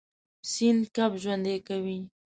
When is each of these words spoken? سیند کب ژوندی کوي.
سیند 0.51 0.81
کب 0.95 1.11
ژوندی 1.21 1.57
کوي. 1.67 1.99